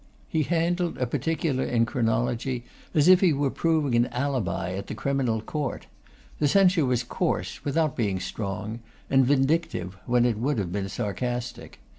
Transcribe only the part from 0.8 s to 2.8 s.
a particular in chronology